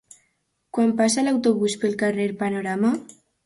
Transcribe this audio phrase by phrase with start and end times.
[0.77, 2.97] Quan passa l'autobús pel carrer Panorama?